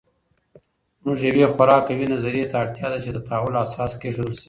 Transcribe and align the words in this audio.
زموږ 0.99 1.19
یوې 1.29 1.45
خورا 1.53 1.77
قوي 1.87 2.05
نظریې 2.13 2.45
ته 2.51 2.55
اړتیا 2.63 2.87
ده 2.91 2.99
چې 3.03 3.09
د 3.13 3.17
تحول 3.27 3.53
اساس 3.65 3.91
کېښودل 4.01 4.33
سي. 4.37 4.39